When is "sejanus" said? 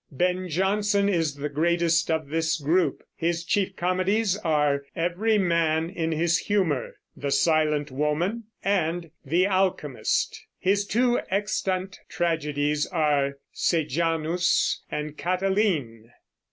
13.53-14.81